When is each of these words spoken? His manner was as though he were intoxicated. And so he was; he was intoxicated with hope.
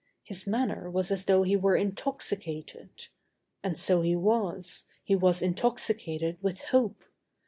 His 0.23 0.47
manner 0.47 0.89
was 0.89 1.11
as 1.11 1.25
though 1.25 1.43
he 1.43 1.55
were 1.55 1.75
intoxicated. 1.77 3.09
And 3.61 3.77
so 3.77 4.01
he 4.01 4.15
was; 4.15 4.85
he 5.03 5.15
was 5.15 5.43
intoxicated 5.43 6.39
with 6.41 6.61
hope. 6.71 7.03